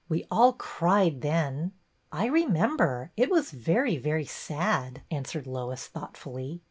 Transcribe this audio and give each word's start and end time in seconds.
We 0.09 0.25
all 0.31 0.53
cried 0.53 1.21
then."" 1.21 1.73
I 2.11 2.25
remember. 2.25 3.11
It 3.15 3.29
was 3.29 3.51
very, 3.51 3.97
very 3.99 4.25
sad," 4.25 5.03
an 5.11 5.25
swered 5.25 5.45
Lois, 5.45 5.85
thoughtfully. 5.85 6.59